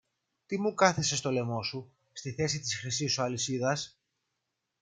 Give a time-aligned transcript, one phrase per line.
[0.45, 3.99] Τι μου κάθισες στο λαιμό σου, στη θέση της χρυσής σου αλυσίδας;